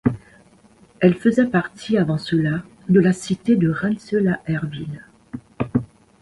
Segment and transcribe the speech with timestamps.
[0.99, 5.05] Elle faisait partie avant cela de la cité de Rensselaerville.